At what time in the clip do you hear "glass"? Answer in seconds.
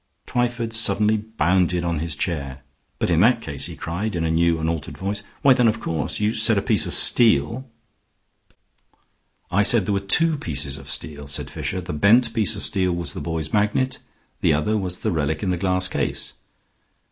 15.57-15.87